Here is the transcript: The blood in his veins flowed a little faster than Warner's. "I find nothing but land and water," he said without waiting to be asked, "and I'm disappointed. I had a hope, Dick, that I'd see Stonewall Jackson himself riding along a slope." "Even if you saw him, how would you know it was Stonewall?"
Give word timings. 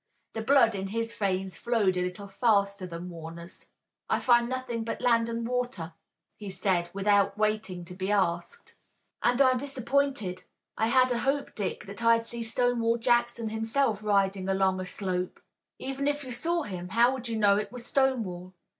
The 0.33 0.41
blood 0.41 0.73
in 0.73 0.87
his 0.87 1.13
veins 1.15 1.57
flowed 1.57 1.95
a 1.95 2.01
little 2.01 2.27
faster 2.27 2.87
than 2.87 3.07
Warner's. 3.11 3.67
"I 4.09 4.17
find 4.19 4.49
nothing 4.49 4.83
but 4.83 4.99
land 4.99 5.29
and 5.29 5.47
water," 5.47 5.93
he 6.37 6.49
said 6.49 6.89
without 6.91 7.37
waiting 7.37 7.85
to 7.85 7.93
be 7.93 8.11
asked, 8.11 8.77
"and 9.21 9.39
I'm 9.39 9.59
disappointed. 9.59 10.45
I 10.75 10.87
had 10.87 11.11
a 11.11 11.19
hope, 11.19 11.53
Dick, 11.53 11.85
that 11.85 12.01
I'd 12.03 12.25
see 12.25 12.41
Stonewall 12.41 12.97
Jackson 12.97 13.49
himself 13.49 14.01
riding 14.03 14.49
along 14.49 14.79
a 14.79 14.87
slope." 14.87 15.39
"Even 15.77 16.07
if 16.07 16.23
you 16.23 16.31
saw 16.31 16.63
him, 16.63 16.89
how 16.89 17.13
would 17.13 17.27
you 17.27 17.37
know 17.37 17.57
it 17.57 17.71
was 17.71 17.85
Stonewall?" 17.85 18.53